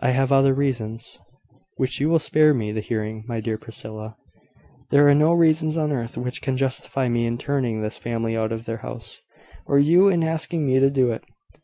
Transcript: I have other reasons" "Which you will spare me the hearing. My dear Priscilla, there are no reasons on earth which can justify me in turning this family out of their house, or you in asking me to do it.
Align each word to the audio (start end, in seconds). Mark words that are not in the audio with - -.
I 0.00 0.10
have 0.10 0.32
other 0.32 0.52
reasons" 0.52 1.20
"Which 1.76 2.00
you 2.00 2.08
will 2.08 2.18
spare 2.18 2.52
me 2.52 2.72
the 2.72 2.80
hearing. 2.80 3.22
My 3.28 3.38
dear 3.38 3.56
Priscilla, 3.56 4.16
there 4.90 5.06
are 5.06 5.14
no 5.14 5.32
reasons 5.32 5.76
on 5.76 5.92
earth 5.92 6.16
which 6.18 6.42
can 6.42 6.56
justify 6.56 7.08
me 7.08 7.24
in 7.24 7.38
turning 7.38 7.80
this 7.80 7.96
family 7.96 8.36
out 8.36 8.50
of 8.50 8.64
their 8.64 8.78
house, 8.78 9.22
or 9.66 9.78
you 9.78 10.08
in 10.08 10.24
asking 10.24 10.66
me 10.66 10.80
to 10.80 10.90
do 10.90 11.12
it. 11.12 11.24